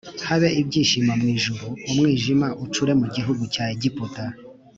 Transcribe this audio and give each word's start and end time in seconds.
habe 0.27 0.47
ibyishimo 0.61 1.11
mu 1.19 1.27
ijuru 1.35 1.65
umwijima 1.89 2.47
ucure 2.63 2.93
mu 2.99 3.05
gihugu 3.15 3.43
cya 3.53 3.65
egiputa 3.75 4.25